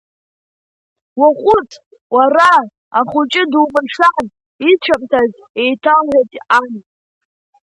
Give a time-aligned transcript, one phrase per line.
[1.19, 1.71] Уаҟәыҵ,
[2.15, 2.49] уара,
[2.97, 4.25] ахәыҷы думыршәан
[4.69, 5.31] ицәамҭаз,
[5.61, 6.71] еиҭалҳәеит ан.